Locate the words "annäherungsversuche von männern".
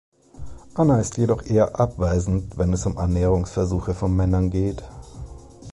2.97-4.49